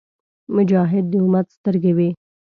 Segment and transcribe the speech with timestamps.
[0.55, 2.09] مجاهد د امت سترګې وي.